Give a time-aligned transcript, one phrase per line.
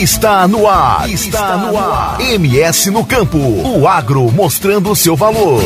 [0.00, 1.10] Está no ar.
[1.10, 2.20] Está no ar.
[2.20, 3.36] MS no campo.
[3.36, 5.60] O agro mostrando seu valor.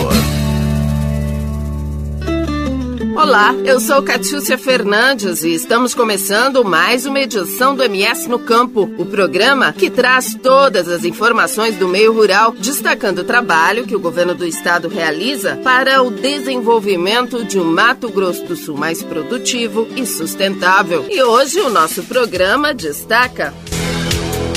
[3.15, 8.91] Olá, eu sou Catiúcia Fernandes e estamos começando mais uma edição do MS no Campo,
[8.97, 14.01] o programa que traz todas as informações do meio rural, destacando o trabalho que o
[14.01, 19.87] governo do estado realiza para o desenvolvimento de um Mato Grosso do Sul mais produtivo
[19.95, 21.05] e sustentável.
[21.11, 23.53] E hoje o nosso programa destaca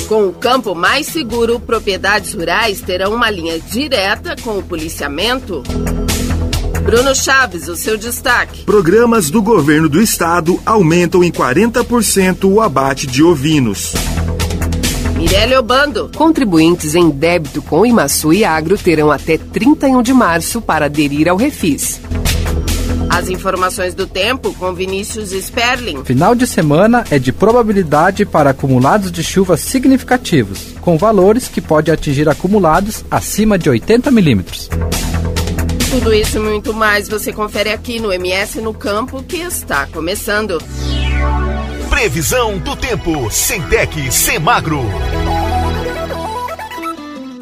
[0.05, 5.64] com o campo mais seguro, propriedades rurais terão uma linha direta com o policiamento.
[6.84, 8.64] Bruno Chaves, o seu destaque.
[8.64, 13.94] Programas do governo do estado aumentam em 40% o abate de ovinos.
[15.16, 16.12] Mirelle Obando.
[16.16, 21.36] Contribuintes em débito com Imaçu e Agro terão até 31 de março para aderir ao
[21.36, 22.00] Refis.
[23.15, 26.03] As informações do tempo com Vinícius Sperling.
[26.03, 31.94] Final de semana é de probabilidade para acumulados de chuva significativos, com valores que podem
[31.94, 34.69] atingir acumulados acima de 80 milímetros.
[35.89, 40.61] Tudo isso e muito mais você confere aqui no MS no Campo que está começando.
[41.89, 44.81] Previsão do tempo, Centec, Semagro.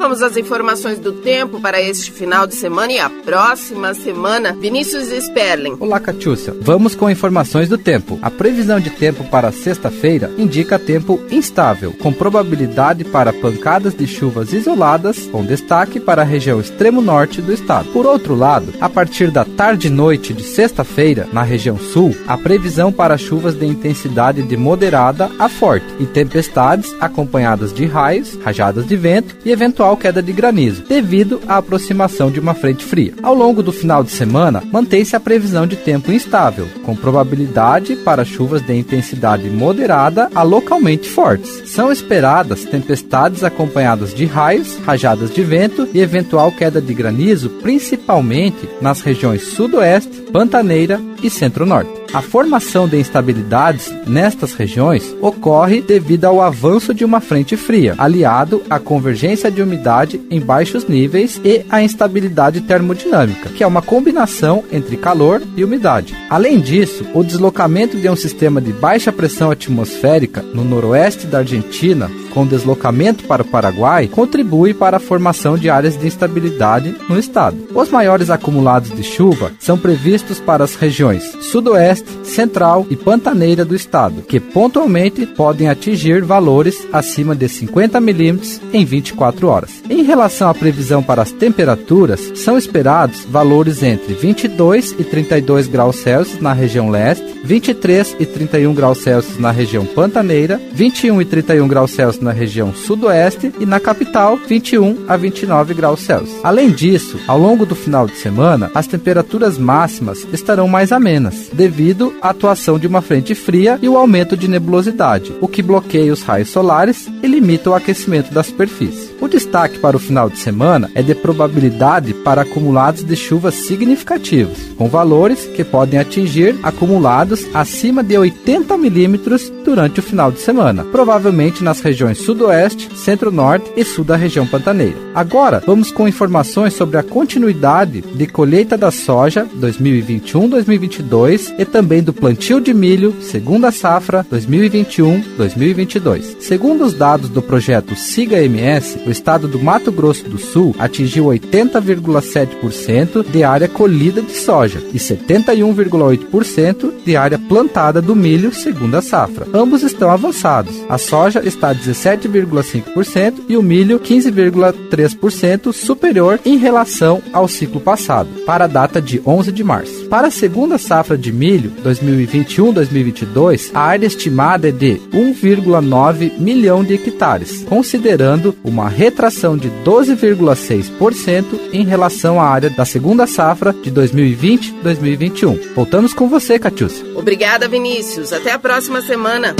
[0.04, 4.52] Vamos às informações do tempo para este final de semana e a próxima semana.
[4.52, 5.78] Vinícius Sperling.
[5.80, 6.54] Olá, Catiúcia.
[6.60, 8.18] Vamos com informações do tempo.
[8.20, 14.52] A previsão de tempo para sexta-feira indica tempo instável, com probabilidade para pancadas de chuvas
[14.52, 17.88] isoladas, com destaque para a região extremo norte do estado.
[17.90, 22.36] Por outro lado, a partir da tarde e noite de sexta-feira, na região sul, a
[22.36, 28.86] previsão para chuvas de intensidade de moderada a forte e tempestades acompanhadas de raios, rajadas
[28.86, 33.14] de vento e eventual queda de granizo, devido à aproximação de uma frente fria.
[33.22, 38.24] Ao longo do final de semana, mantém-se a previsão de tempo instável, com probabilidade para
[38.24, 41.62] chuvas de intensidade moderada a localmente fortes.
[41.66, 48.68] São esperadas tempestades acompanhadas de raios, rajadas de vento e eventual queda de granizo, principalmente
[48.80, 52.03] nas regiões sudoeste, pantaneira e centro-norte.
[52.14, 58.62] A formação de instabilidades nestas regiões ocorre devido ao avanço de uma frente fria, aliado
[58.70, 64.62] à convergência de umidade em baixos níveis e à instabilidade termodinâmica, que é uma combinação
[64.70, 66.14] entre calor e umidade.
[66.30, 72.08] Além disso, o deslocamento de um sistema de baixa pressão atmosférica no noroeste da Argentina
[72.34, 77.56] com deslocamento para o Paraguai, contribui para a formação de áreas de instabilidade no estado.
[77.72, 83.74] Os maiores acumulados de chuva são previstos para as regiões sudoeste, central e pantaneira do
[83.74, 89.82] estado, que pontualmente podem atingir valores acima de 50 milímetros em 24 horas.
[89.88, 95.96] Em relação à previsão para as temperaturas, são esperados valores entre 22 e 32 graus
[95.96, 101.68] Celsius na região leste, 23 e 31 graus Celsius na região pantaneira, 21 e 31
[101.68, 106.38] graus Celsius na região sudoeste e na capital 21 a 29 graus Celsius.
[106.42, 111.93] Além disso, ao longo do final de semana, as temperaturas máximas estarão mais amenas, devido
[112.20, 116.22] à atuação de uma frente fria e o aumento de nebulosidade, o que bloqueia os
[116.22, 119.13] raios solares e limita o aquecimento da superfície.
[119.24, 124.58] O destaque para o final de semana é de probabilidade para acumulados de chuvas significativos,
[124.76, 130.84] com valores que podem atingir acumulados acima de 80 milímetros durante o final de semana,
[130.84, 134.98] provavelmente nas regiões sudoeste, centro-norte e sul da região pantaneira.
[135.14, 142.12] Agora, vamos com informações sobre a continuidade de colheita da soja 2021-2022 e também do
[142.12, 146.40] plantio de milho segunda safra 2021-2022.
[146.40, 151.26] Segundo os dados do projeto Siga MS, o estado do Mato Grosso do Sul atingiu
[151.26, 159.46] 80,7% de área colhida de soja e 71,8% de área plantada do milho segunda safra.
[159.54, 160.74] Ambos estão avançados.
[160.88, 168.64] A soja está 17,5% e o milho 15,3% superior em relação ao ciclo passado, para
[168.64, 170.06] a data de 11 de março.
[170.06, 176.94] Para a segunda safra de milho 2021-2022, a área estimada é de 1,9 milhão de
[176.94, 185.74] hectares, considerando uma retração de 12,6% em relação à área da segunda safra de 2020-2021.
[185.74, 187.04] Voltamos com você, Catiúcia.
[187.16, 188.32] Obrigada, Vinícius.
[188.32, 189.54] Até a próxima semana.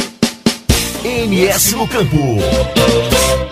[1.04, 2.16] MS no Campo.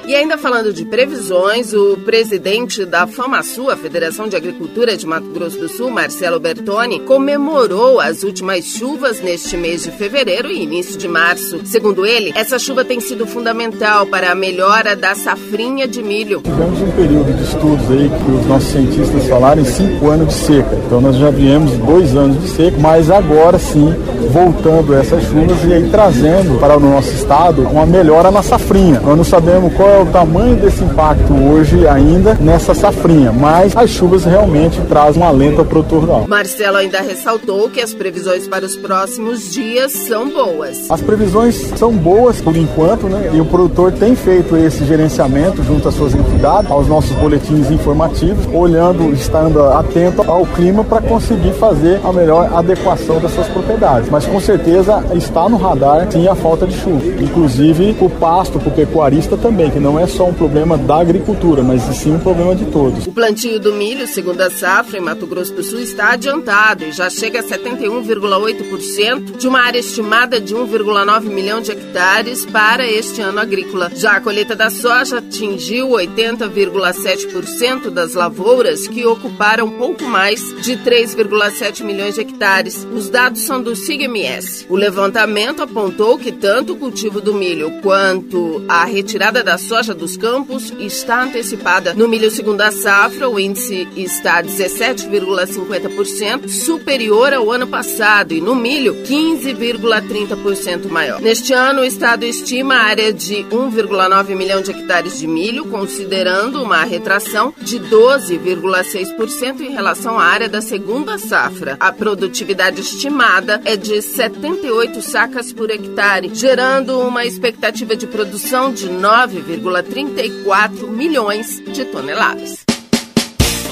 [0.07, 5.29] E ainda falando de previsões, o presidente da FamaSul, a Federação de Agricultura de Mato
[5.29, 10.99] Grosso do Sul, Marcelo Bertoni, comemorou as últimas chuvas neste mês de fevereiro e início
[10.99, 11.61] de março.
[11.65, 16.41] Segundo ele, essa chuva tem sido fundamental para a melhora da safrinha de milho.
[16.43, 20.35] Tivemos um período de estudos aí que os nossos cientistas falaram em cinco anos de
[20.35, 20.75] seca.
[20.87, 23.95] Então nós já viemos dois anos de seca, mas agora sim,
[24.31, 29.01] voltando essas chuvas e aí trazendo para o nosso estado dado uma melhora na safrinha.
[29.01, 33.91] Nós não sabemos qual é o tamanho desse impacto hoje ainda nessa safrinha, mas as
[33.91, 36.27] chuvas realmente trazem um alento ao produtor rural.
[36.29, 40.89] Marcelo ainda ressaltou que as previsões para os próximos dias são boas.
[40.89, 43.31] As previsões são boas por enquanto, né?
[43.33, 48.47] E o produtor tem feito esse gerenciamento junto às suas entidades, aos nossos boletins informativos,
[48.53, 54.09] olhando, estando atento ao clima para conseguir fazer a melhor adequação das suas propriedades.
[54.09, 57.03] Mas com certeza está no radar sim a falta de chuva.
[57.33, 61.63] Inclusive o pasto para o pecuarista também, que não é só um problema da agricultura,
[61.63, 63.07] mas sim um problema de todos.
[63.07, 66.93] O plantio do milho, segundo a safra, em Mato Grosso do Sul está adiantado e
[66.93, 73.23] já chega a 71,8% de uma área estimada de 1,9 milhão de hectares para este
[73.23, 73.91] ano agrícola.
[73.95, 81.83] Já a colheita da soja atingiu 80,7% das lavouras, que ocuparam pouco mais de 3,7
[81.83, 82.87] milhões de hectares.
[82.93, 84.67] Os dados são do SIGMS.
[84.69, 90.17] O levantamento apontou que tanto o cultivo do milho quanto a retirada da soja dos
[90.17, 91.95] campos está antecipada.
[91.95, 98.55] No milho segundo a safra, o índice está 17,50% superior ao ano passado e no
[98.55, 101.21] milho 15,30% maior.
[101.21, 106.63] Neste ano, o estado estima a área de 1,9 milhão de hectares de milho, considerando
[106.63, 111.77] uma retração de 12,6% em relação à área da segunda safra.
[111.79, 118.89] A produtividade estimada é de 78 sacas por hectare, gerando uma expectativa de produção de
[118.89, 122.65] 9,34 milhões de toneladas.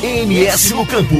[0.02, 1.14] MS no Campo.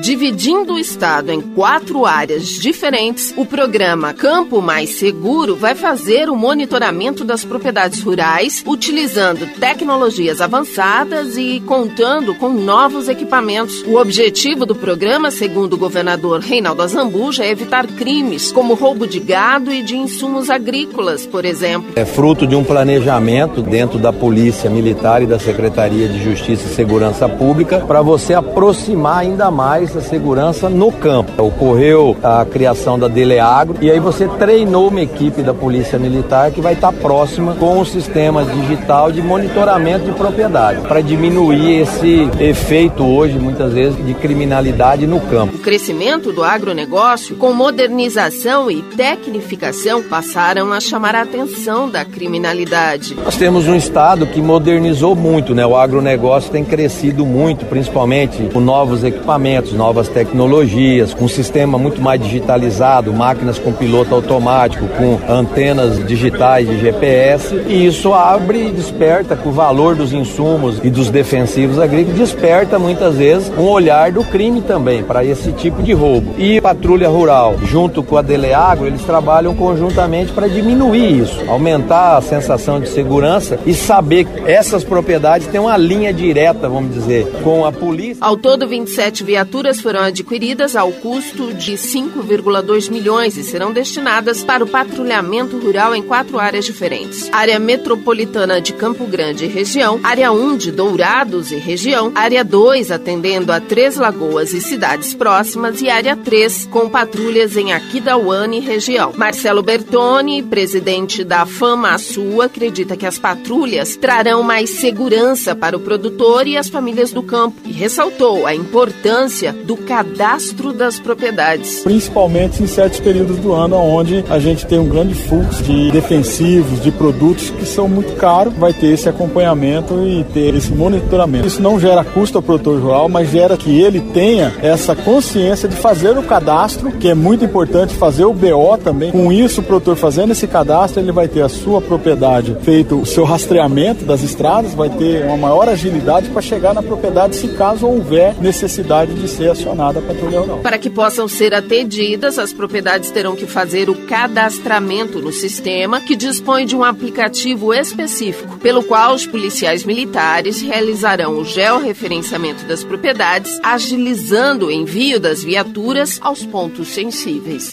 [0.00, 6.36] Dividindo o estado em quatro áreas diferentes, o programa Campo Mais Seguro vai fazer o
[6.36, 13.82] monitoramento das propriedades rurais, utilizando tecnologias avançadas e contando com novos equipamentos.
[13.82, 19.20] O objetivo do programa, segundo o governador Reinaldo Azambuja, é evitar crimes como roubo de
[19.20, 21.92] gado e de insumos agrícolas, por exemplo.
[21.94, 26.74] É fruto de um planejamento dentro da Polícia Militar e da Secretaria de Justiça e
[26.74, 31.42] Segurança Pública para você aproximar ainda mais a segurança no campo.
[31.42, 36.60] Ocorreu a criação da Deleagro e aí você treinou uma equipe da Polícia Militar que
[36.60, 43.04] vai estar próxima com o sistema digital de monitoramento de propriedade para diminuir esse efeito
[43.04, 45.56] hoje muitas vezes de criminalidade no campo.
[45.56, 53.14] O crescimento do agronegócio com modernização e tecnificação passaram a chamar a atenção da criminalidade.
[53.14, 55.66] Nós temos um estado que modernizou muito, né?
[55.66, 62.00] O agronegócio tem crescido muito, principalmente com novos equipamentos, novas tecnologias, com um sistema muito
[62.00, 68.70] mais digitalizado, máquinas com piloto automático, com antenas digitais de GPS, e isso abre e
[68.70, 74.12] desperta com o valor dos insumos e dos defensivos agrícolas, desperta muitas vezes um olhar
[74.12, 76.34] do crime também para esse tipo de roubo.
[76.38, 82.20] E Patrulha Rural, junto com a Deleagro, eles trabalham conjuntamente para diminuir isso, aumentar a
[82.20, 87.09] sensação de segurança e saber que essas propriedades têm uma linha direta, vamos dizer,
[87.42, 88.18] com a polícia.
[88.20, 94.62] Ao todo, 27 viaturas foram adquiridas ao custo de 5,2 milhões e serão destinadas para
[94.62, 100.30] o patrulhamento rural em quatro áreas diferentes: área metropolitana de Campo Grande e região, área
[100.30, 105.88] 1 de Dourados e região, área 2 atendendo a Três Lagoas e cidades próximas e
[105.88, 109.12] área 3 com patrulhas em Aquidauana e região.
[109.16, 115.80] Marcelo Bertoni, presidente da Fama Sul, acredita que as patrulhas trarão mais segurança para o
[115.80, 121.80] produtor e as famílias do campo e ressaltou a importância do cadastro das propriedades.
[121.80, 126.82] Principalmente em certos períodos do ano, onde a gente tem um grande fluxo de defensivos,
[126.82, 131.46] de produtos que são muito caros, vai ter esse acompanhamento e ter esse monitoramento.
[131.46, 135.76] Isso não gera custo ao produtor rural, mas gera que ele tenha essa consciência de
[135.76, 139.10] fazer o cadastro, que é muito importante fazer o BO também.
[139.10, 143.06] Com isso, o produtor fazendo esse cadastro, ele vai ter a sua propriedade feito o
[143.06, 147.86] seu rastreamento das estradas, vai ter uma maior agilidade para chegar na propriedade se caso
[147.86, 150.58] houver necessidade de ser acionada a patrulha rural.
[150.58, 156.16] Para que possam ser atendidas, as propriedades terão que fazer o cadastramento no sistema, que
[156.16, 163.60] dispõe de um aplicativo específico, pelo qual os policiais militares realizarão o georreferenciamento das propriedades,
[163.62, 167.70] agilizando o envio das viaturas aos pontos sensíveis.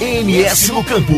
[0.00, 1.12] MS no Campo.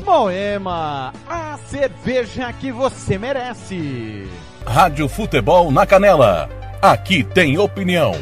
[0.04, 4.28] Moema, a cerveja que você merece.
[4.66, 6.50] Rádio Futebol na Canela.
[6.82, 8.16] Aqui tem opinião.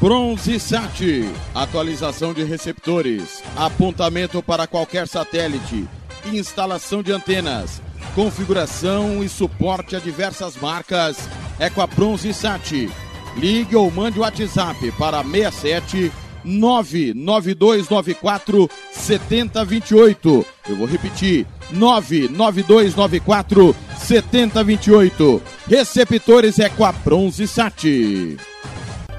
[0.00, 5.86] Bronze Sat, atualização de receptores, apontamento para qualquer satélite,
[6.32, 7.82] instalação de antenas,
[8.14, 11.28] configuração e suporte a diversas marcas.
[11.58, 12.90] É com a Bronze Sat.
[13.36, 16.12] Ligue ou mande o WhatsApp para 67
[16.44, 20.46] 99294 7028.
[20.68, 25.42] Eu vou repetir: 99294 7028.
[25.68, 28.36] Receptores é com a Bronze Sat.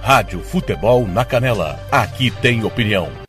[0.02, 1.80] Rádio Futebol na Canela.
[1.92, 3.29] Aqui tem opinião.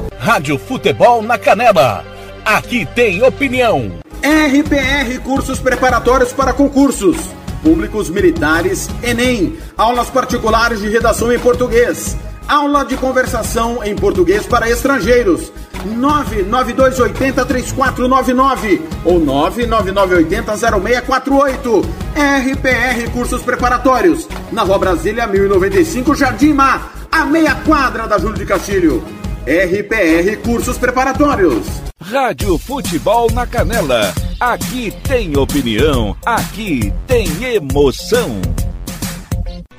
[0.21, 2.05] Rádio Futebol na Canela.
[2.45, 3.91] Aqui tem opinião.
[4.21, 7.17] RPR Cursos Preparatórios para Concursos.
[7.63, 9.57] Públicos Militares, Enem.
[9.75, 12.15] Aulas particulares de redação em português.
[12.47, 15.51] Aula de conversação em português para estrangeiros.
[15.87, 21.83] 992803499 ou 999800648.
[22.13, 24.29] RPR Cursos Preparatórios.
[24.51, 26.93] Na Rua Brasília 1095, Jardim Mar.
[27.11, 29.03] A meia quadra da Júlio de Castilho.
[29.43, 31.65] RPR Cursos Preparatórios.
[31.99, 34.13] Rádio Futebol na Canela.
[34.39, 38.39] Aqui tem opinião, aqui tem emoção.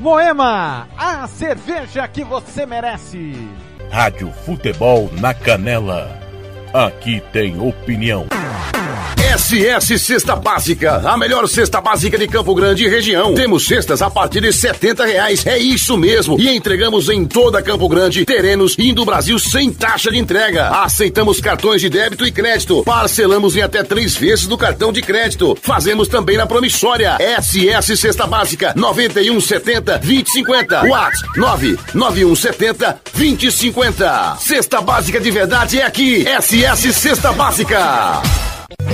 [0.00, 3.34] Moema, a cerveja que você merece.
[3.88, 6.10] Rádio Futebol na Canela.
[6.74, 8.31] Aqui tem opinião.
[9.36, 13.34] SS Cesta Básica, a melhor cesta básica de Campo Grande e região.
[13.34, 16.38] Temos cestas a partir de setenta reais, é isso mesmo.
[16.38, 20.68] E entregamos em toda Campo Grande, terrenos e Brasil sem taxa de entrega.
[20.68, 22.82] Aceitamos cartões de débito e crédito.
[22.84, 25.56] Parcelamos em até três vezes do cartão de crédito.
[25.62, 27.16] Fazemos também na promissória.
[27.40, 30.84] SS Cesta Básica, 9170 2050.
[30.88, 34.36] WhatsApp 99170 2050.
[34.40, 36.24] Cesta Básica de verdade é aqui.
[36.24, 38.20] SS Cesta Básica.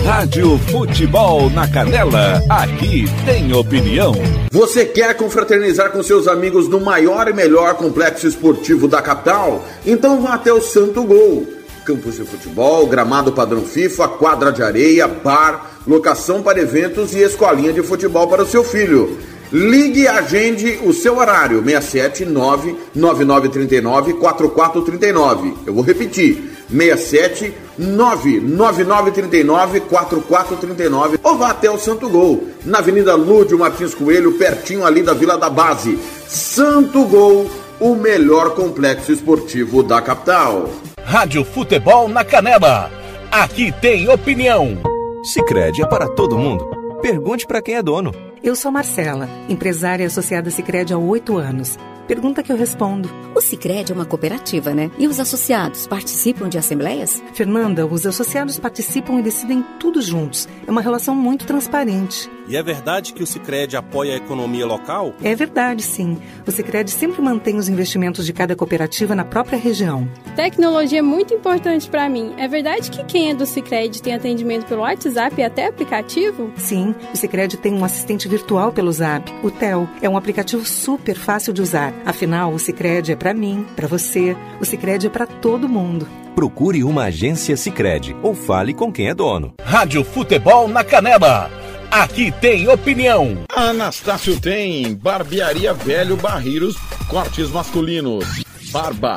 [0.04, 4.12] Rádio Futebol na Canela, aqui tem opinião.
[4.50, 9.64] Você quer confraternizar com seus amigos no maior e melhor complexo esportivo da capital?
[9.86, 11.46] Então vá até o Santo Gol.
[11.84, 17.72] Campos de futebol, gramado padrão FIFA, quadra de areia, bar, locação para eventos e escolinha
[17.72, 19.18] de futebol para o seu filho.
[19.50, 25.54] Ligue e agende o seu horário, 679 9939 4439.
[25.66, 33.58] Eu vou repetir, 67 99939 4439 ou vá até o Santo Gol, na Avenida Lúdio
[33.58, 35.98] Martins Coelho, pertinho ali da Vila da Base.
[36.26, 37.48] Santo Gol,
[37.80, 40.68] o melhor complexo esportivo da capital.
[41.04, 42.90] Rádio Futebol na Canela.
[43.30, 44.78] Aqui tem opinião.
[45.22, 46.68] Sicredi é para todo mundo.
[47.00, 48.12] Pergunte para quem é dono.
[48.42, 51.78] Eu sou Marcela, empresária associada Sicredi há oito anos.
[52.08, 53.10] Pergunta que eu respondo.
[53.34, 54.90] O Sicredi é uma cooperativa, né?
[54.98, 57.22] E os associados participam de assembleias?
[57.34, 60.48] Fernanda, os associados participam e decidem tudo juntos.
[60.66, 62.30] É uma relação muito transparente.
[62.48, 65.14] E é verdade que o Sicredi apoia a economia local?
[65.22, 66.16] É verdade, sim.
[66.46, 70.08] O Sicredi sempre mantém os investimentos de cada cooperativa na própria região.
[70.38, 72.32] Tecnologia é muito importante para mim.
[72.38, 76.52] É verdade que quem é do Sicredi tem atendimento pelo WhatsApp e até aplicativo?
[76.56, 79.88] Sim, o Sicredi tem um assistente virtual pelo Zap, o Tel.
[80.00, 81.92] É um aplicativo super fácil de usar.
[82.06, 84.36] Afinal, o Sicredi é para mim, para você.
[84.60, 86.06] O Sicredi é para todo mundo.
[86.36, 89.54] Procure uma agência Sicredi ou fale com quem é dono.
[89.60, 91.50] Rádio Futebol na Canela.
[91.90, 93.38] Aqui tem opinião.
[93.52, 96.76] Anastácio tem barbearia velho Barreiros,
[97.08, 99.16] cortes masculinos, barba,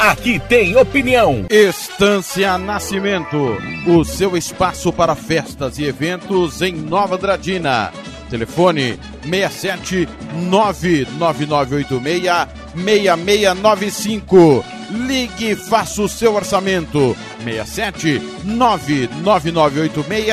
[0.00, 1.44] Aqui tem opinião.
[1.50, 7.92] Estância Nascimento, o seu espaço para festas e eventos em Nova Dradina.
[8.30, 10.08] Telefone 67
[10.48, 14.64] 99986 6695.
[14.90, 17.14] Ligue e faça o seu orçamento.
[17.44, 20.26] 67 99986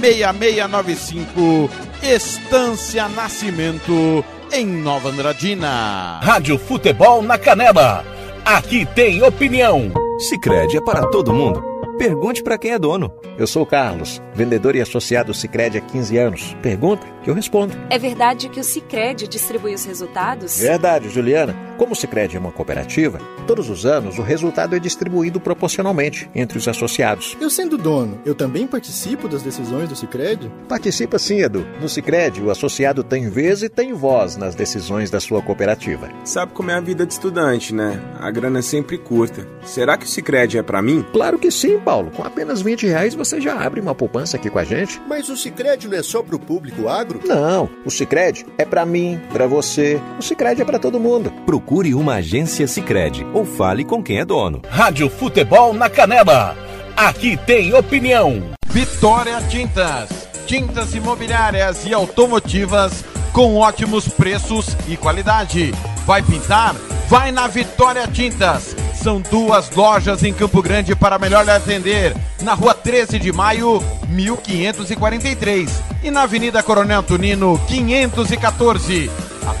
[0.00, 1.70] 6695.
[2.02, 6.18] Estância Nascimento em Nova Andradina.
[6.20, 8.04] Rádio Futebol na Canela.
[8.44, 9.90] Aqui tem opinião.
[10.18, 11.64] Sicredi é para todo mundo.
[11.96, 13.10] Pergunte para quem é dono.
[13.38, 16.56] Eu sou o Carlos, vendedor e associado Sicredi há 15 anos.
[16.62, 17.74] Pergunta que eu respondo.
[17.88, 20.58] É verdade que o Sicredi distribui os resultados?
[20.58, 21.54] Verdade, Juliana.
[21.78, 23.18] Como o Sicredi é uma cooperativa,
[23.48, 27.36] todos os anos o resultado é distribuído proporcionalmente entre os associados.
[27.40, 30.50] Eu sendo dono, eu também participo das decisões do Sicredi?
[30.68, 31.66] Participa sim, Edu.
[31.80, 36.08] No Sicredi, o associado tem vez e tem voz nas decisões da sua cooperativa.
[36.24, 38.00] Sabe como é a vida de estudante, né?
[38.20, 39.46] A grana é sempre curta.
[39.64, 41.04] Será que o Sicredi é para mim?
[41.12, 42.12] Claro que sim, Paulo.
[42.12, 45.00] Com apenas 20 reais você já abre uma poupança aqui com a gente.
[45.06, 47.20] Mas o Sicredi não é só pro público agro?
[47.26, 50.00] Não, o Sicredi é para mim, para você.
[50.18, 51.32] O Sicredi é para todo mundo.
[51.44, 54.62] Procure uma agência Sicredi ou fale com quem é dono.
[54.68, 56.56] Rádio Futebol na Canela.
[56.96, 58.42] Aqui tem opinião.
[58.68, 60.28] Vitória Tintas.
[60.46, 65.72] Tintas imobiliárias e automotivas com ótimos preços e qualidade.
[66.06, 66.74] Vai pintar?
[67.08, 68.76] Vai na Vitória Tintas.
[69.04, 72.16] São duas lojas em Campo Grande para melhor atender.
[72.40, 75.82] Na rua 13 de maio, 1543.
[76.02, 79.10] E na Avenida Coronel Tunino, 514.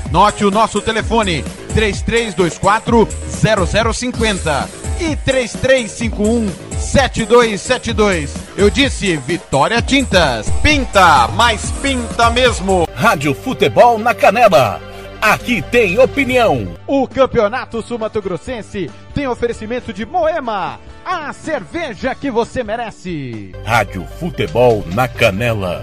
[0.06, 3.06] Anote o nosso telefone: 3324
[3.92, 8.34] 0050 e 3351 7272.
[8.56, 10.48] Eu disse Vitória Tintas.
[10.62, 12.88] Pinta, mas pinta mesmo.
[12.94, 14.93] Rádio Futebol na Canela.
[15.24, 16.76] Aqui tem opinião.
[16.86, 23.52] O Campeonato Sumato Grossense tem oferecimento de Moema, a cerveja que você merece.
[23.64, 25.82] Rádio Futebol na Canela.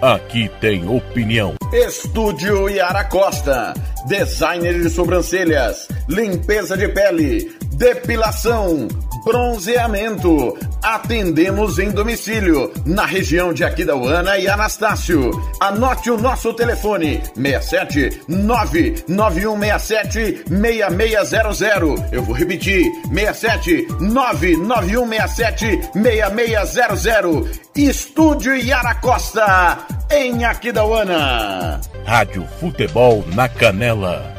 [0.00, 1.56] Aqui tem opinião.
[1.72, 3.74] Estúdio Yara Costa.
[4.06, 8.86] Designer de sobrancelhas, limpeza de pele, depilação,
[9.24, 10.56] Bronzeamento.
[10.82, 15.30] Atendemos em domicílio, na região de Aquidauana e Anastácio.
[15.60, 22.12] Anote o nosso telefone: 67 99167 6600.
[22.12, 27.60] Eu vou repetir: 67 99167 6600.
[27.74, 29.78] Estúdio Yara Costa,
[30.10, 31.80] em Aquidauana.
[32.04, 34.37] Rádio Futebol na Canela.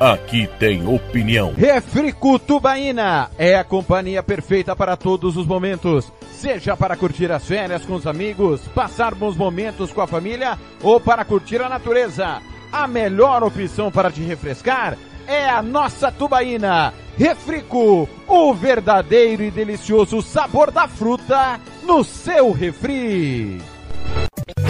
[0.00, 1.52] Aqui tem opinião.
[1.52, 6.10] Refrico Tubaína é a companhia perfeita para todos os momentos.
[6.32, 10.98] Seja para curtir as férias com os amigos, passar bons momentos com a família ou
[10.98, 12.40] para curtir a natureza.
[12.72, 16.94] A melhor opção para te refrescar é a nossa Tubaína.
[17.18, 23.60] Refrico, o verdadeiro e delicioso sabor da fruta no seu refri.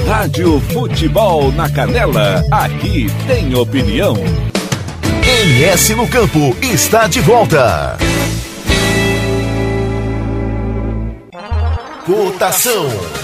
[0.08, 4.14] Rádio Futebol na Canela, aqui tem opinião.
[5.42, 7.96] MS no Campo está de volta.
[12.04, 13.19] Cotação.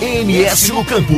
[0.01, 1.13] MS no Campo.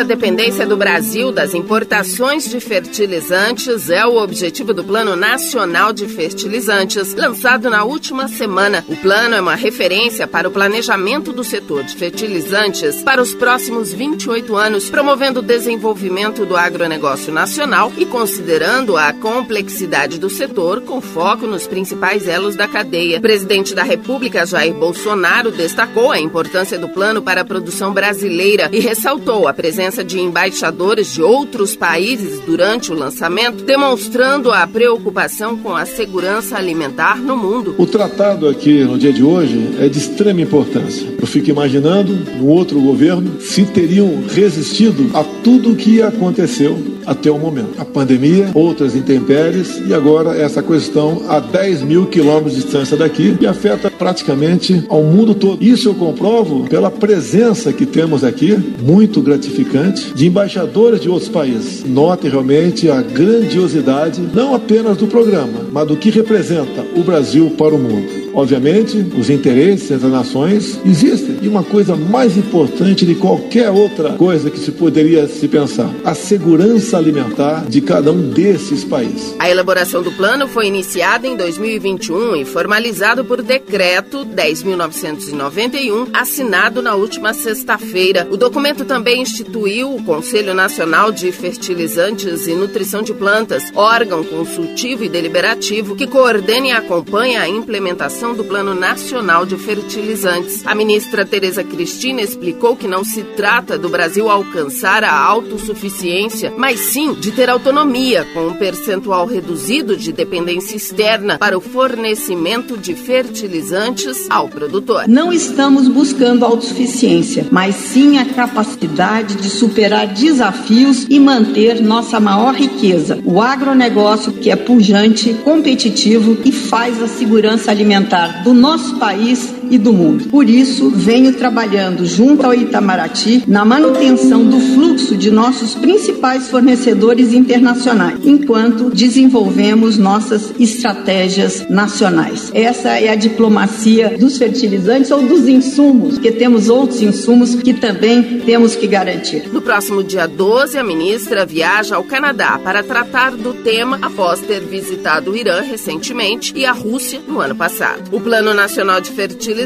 [0.00, 6.08] A dependência do Brasil das importações de fertilizantes é o objetivo do Plano Nacional de
[6.08, 8.82] Fertilizantes, lançado na última semana.
[8.88, 13.92] O plano é uma referência para o planejamento do setor de fertilizantes para os próximos
[13.92, 21.02] 28 anos, promovendo o desenvolvimento do agronegócio nacional e considerando a complexidade do setor com
[21.02, 23.18] foco nos principais elos da cadeia.
[23.18, 28.70] O presidente da República, Jair Bolsonaro, destacou a importância do plano para a produção brasileira
[28.72, 35.56] e ressaltou a presença de embaixadores de outros países durante o lançamento, demonstrando a preocupação
[35.56, 37.74] com a segurança alimentar no mundo.
[37.76, 41.06] O tratado aqui no dia de hoje é de extrema importância.
[41.20, 46.78] Eu fico imaginando, no outro governo, se teriam resistido a tudo o que aconteceu
[47.10, 47.80] até o momento.
[47.80, 53.36] A pandemia, outras intempéries e agora essa questão a 10 mil quilômetros de distância daqui
[53.40, 55.60] e afeta praticamente ao mundo todo.
[55.60, 61.84] Isso eu comprovo pela presença que temos aqui, muito gratificante, de embaixadores de outros países.
[61.84, 67.74] Note realmente a grandiosidade, não apenas do programa, mas do que representa o Brasil para
[67.74, 68.19] o mundo.
[68.34, 71.38] Obviamente, os interesses entre as nações existem.
[71.42, 76.14] E uma coisa mais importante de qualquer outra coisa que se poderia se pensar: a
[76.14, 79.34] segurança alimentar de cada um desses países.
[79.38, 86.94] A elaboração do plano foi iniciada em 2021 e formalizado por decreto 10.991, assinado na
[86.94, 88.28] última sexta-feira.
[88.30, 95.04] O documento também instituiu o Conselho Nacional de Fertilizantes e Nutrição de Plantas, órgão consultivo
[95.04, 100.62] e deliberativo que coordena e acompanha a implementação do Plano Nacional de Fertilizantes.
[100.66, 106.78] A ministra Tereza Cristina explicou que não se trata do Brasil alcançar a autossuficiência, mas
[106.80, 112.94] sim de ter autonomia, com um percentual reduzido de dependência externa para o fornecimento de
[112.94, 115.08] fertilizantes ao produtor.
[115.08, 122.54] Não estamos buscando autossuficiência, mas sim a capacidade de superar desafios e manter nossa maior
[122.54, 128.09] riqueza, o agronegócio que é pujante, competitivo e faz a segurança alimentar
[128.42, 130.24] do nosso país e do mundo.
[130.28, 137.32] Por isso, venho trabalhando junto ao Itamaraty na manutenção do fluxo de nossos principais fornecedores
[137.32, 142.50] internacionais, enquanto desenvolvemos nossas estratégias nacionais.
[142.52, 148.40] Essa é a diplomacia dos fertilizantes ou dos insumos, porque temos outros insumos que também
[148.40, 149.48] temos que garantir.
[149.52, 154.60] No próximo dia 12, a ministra viaja ao Canadá para tratar do tema após ter
[154.60, 158.14] visitado o Irã recentemente e a Rússia no ano passado.
[158.14, 159.59] O Plano Nacional de Fertilizantes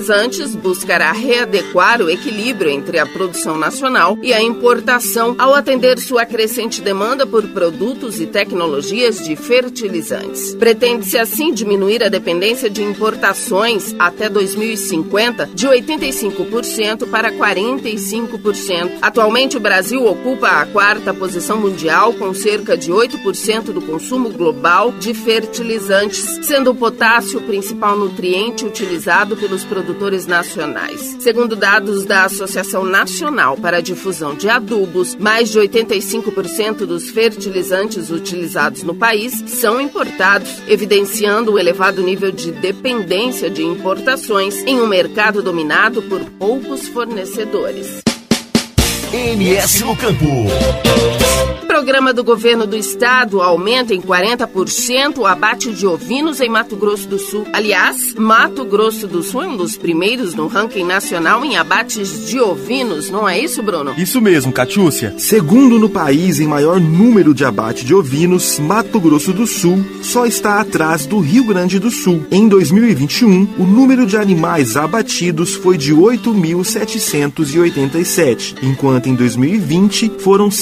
[0.60, 6.80] buscará readequar o equilíbrio entre a produção nacional e a importação ao atender sua crescente
[6.82, 10.54] demanda por produtos e tecnologias de fertilizantes.
[10.56, 18.98] Pretende-se assim diminuir a dependência de importações até 2050 de 85% para 45%.
[19.00, 24.92] Atualmente, o Brasil ocupa a quarta posição mundial com cerca de 8% do consumo global
[24.92, 29.83] de fertilizantes, sendo o potássio o principal nutriente utilizado pelos produtores
[30.26, 31.16] nacionais.
[31.20, 38.10] Segundo dados da Associação Nacional para a Difusão de Adubos, mais de 85% dos fertilizantes
[38.10, 44.86] utilizados no país são importados, evidenciando o elevado nível de dependência de importações em um
[44.86, 48.02] mercado dominado por poucos fornecedores.
[49.12, 51.63] MS no Campo.
[51.74, 57.08] Programa do governo do estado aumenta em 40% o abate de ovinos em Mato Grosso
[57.08, 57.44] do Sul.
[57.52, 62.38] Aliás, Mato Grosso do Sul é um dos primeiros no ranking nacional em abates de
[62.38, 63.92] ovinos, não é isso, Bruno?
[63.98, 65.14] Isso mesmo, Catiúcia.
[65.18, 70.26] Segundo no país em maior número de abate de ovinos, Mato Grosso do Sul só
[70.26, 72.24] está atrás do Rio Grande do Sul.
[72.30, 80.52] Em 2021, o número de animais abatidos foi de 8.787, enquanto em 2020 foram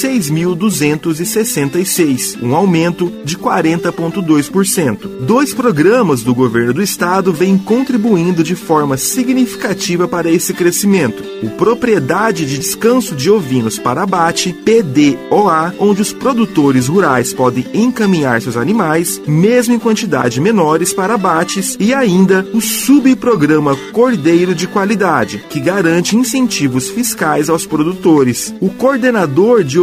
[1.03, 5.07] 6.266, um aumento de 40,2%.
[5.21, 11.23] Dois programas do governo do estado vêm contribuindo de forma significativa para esse crescimento.
[11.43, 18.41] O Propriedade de Descanso de Ovinos para Abate, PDOA, onde os produtores rurais podem encaminhar
[18.41, 25.43] seus animais, mesmo em quantidade menores, para abates, e ainda o Subprograma Cordeiro de Qualidade,
[25.49, 28.53] que garante incentivos fiscais aos produtores.
[28.61, 29.79] O coordenador de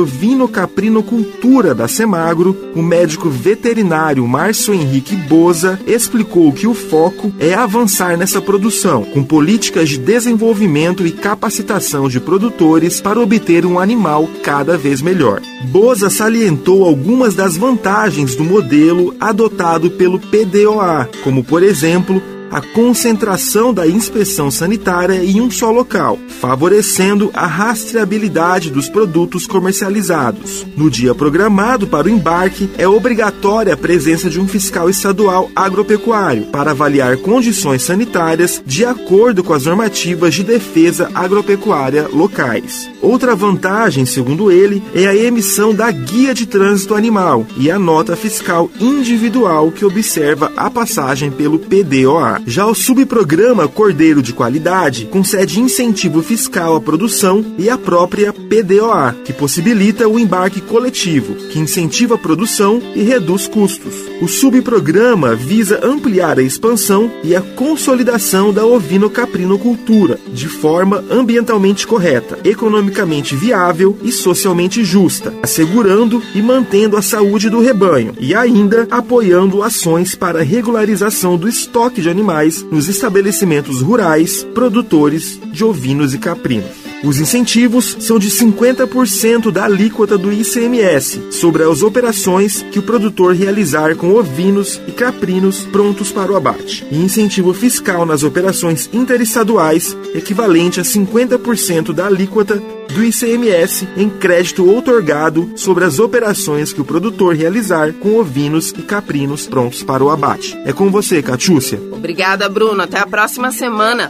[1.10, 8.16] ovino-caprinocultura da Semagro, o médico veterinário Márcio Henrique Boza, explicou que o foco é avançar
[8.16, 14.78] nessa produção, com políticas de desenvolvimento e capacitação de produtores para obter um animal cada
[14.78, 15.40] vez melhor.
[15.64, 23.72] Boza salientou algumas das vantagens do modelo adotado pelo PDOA, como por exemplo a concentração
[23.72, 30.66] da inspeção sanitária em um só local, favorecendo a rastreabilidade dos produtos comercializados.
[30.76, 36.46] No dia programado para o embarque, é obrigatória a presença de um fiscal estadual agropecuário
[36.46, 42.90] para avaliar condições sanitárias de acordo com as normativas de defesa agropecuária locais.
[43.00, 48.16] Outra vantagem, segundo ele, é a emissão da Guia de Trânsito Animal e a nota
[48.16, 52.39] fiscal individual que observa a passagem pelo PDOA.
[52.46, 59.14] Já o subprograma Cordeiro de Qualidade concede incentivo fiscal à produção e à própria PDOA,
[59.24, 63.94] que possibilita o embarque coletivo, que incentiva a produção e reduz custos.
[64.22, 72.38] O subprograma visa ampliar a expansão e a consolidação da ovino-caprinocultura de forma ambientalmente correta,
[72.44, 79.62] economicamente viável e socialmente justa, assegurando e mantendo a saúde do rebanho e ainda apoiando
[79.62, 82.29] ações para regularização do estoque de animais
[82.70, 86.79] nos estabelecimentos rurais produtores de ovinos e caprinos.
[87.02, 93.34] Os incentivos são de 50% da alíquota do ICMS sobre as operações que o produtor
[93.34, 99.96] realizar com ovinos e caprinos prontos para o abate, e incentivo fiscal nas operações interestaduais
[100.14, 106.84] equivalente a 50% da alíquota do ICMS em crédito outorgado sobre as operações que o
[106.84, 110.58] produtor realizar com ovinos e caprinos prontos para o abate.
[110.66, 111.80] É com você, Catiúcia.
[111.92, 112.82] Obrigada, Bruno.
[112.82, 114.06] Até a próxima semana.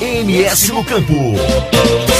[0.00, 2.13] MS no Campo.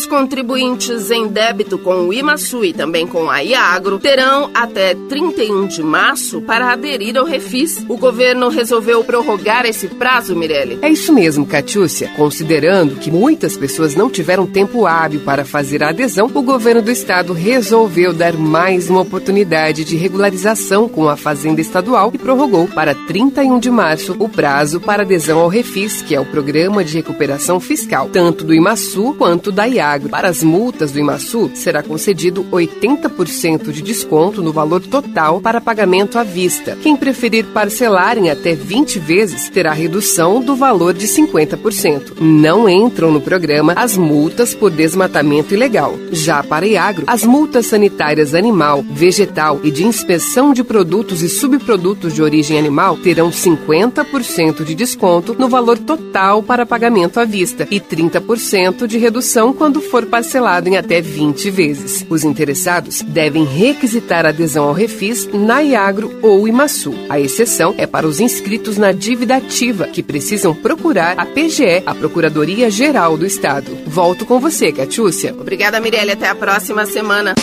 [0.00, 5.66] Os contribuintes em débito com o IMASU e também com a IAGRO terão até 31
[5.66, 7.84] de março para aderir ao Refis.
[7.86, 10.78] O governo resolveu prorrogar esse prazo, Mirelle.
[10.80, 12.10] É isso mesmo, Catiúcia.
[12.16, 16.90] Considerando que muitas pessoas não tiveram tempo hábil para fazer a adesão, o governo do
[16.90, 22.94] estado resolveu dar mais uma oportunidade de regularização com a Fazenda Estadual e prorrogou para
[22.94, 27.60] 31 de março o prazo para adesão ao Refis, que é o Programa de Recuperação
[27.60, 30.08] Fiscal, tanto do IMASU quanto da IAGRO Agro.
[30.08, 36.18] Para as multas do Imaçu, será concedido 80% de desconto no valor total para pagamento
[36.18, 36.76] à vista.
[36.82, 42.20] Quem preferir parcelar em até 20 vezes terá redução do valor de 50%.
[42.20, 45.94] Não entram no programa as multas por desmatamento ilegal.
[46.10, 52.14] Já para Iagro, as multas sanitárias animal, vegetal e de inspeção de produtos e subprodutos
[52.14, 57.80] de origem animal terão 50% de desconto no valor total para pagamento à vista e
[57.80, 62.06] 30% de redução quando for parcelado em até 20 vezes.
[62.08, 66.94] Os interessados devem requisitar adesão ao Refis na Iagro ou Imaçu.
[67.10, 71.94] A exceção é para os inscritos na dívida ativa, que precisam procurar a PGE, a
[71.94, 73.76] Procuradoria Geral do Estado.
[73.86, 75.34] Volto com você, Catiúcia.
[75.38, 76.12] Obrigada, Mirelle.
[76.12, 77.34] Até a próxima semana.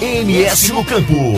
[0.00, 1.34] MS no Campo.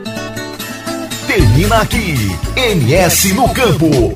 [1.28, 2.16] Termina aqui,
[2.56, 4.14] MS no Campo.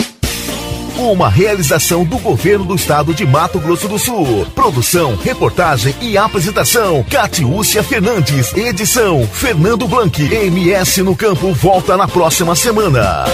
[0.97, 4.47] Uma realização do governo do estado de Mato Grosso do Sul.
[4.55, 8.51] Produção, reportagem e apresentação: Catiúcia Fernandes.
[8.55, 10.21] Edição: Fernando Blanc.
[10.21, 13.25] MS no Campo volta na próxima semana.